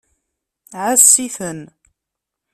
Ɛass-iten. 0.81 1.61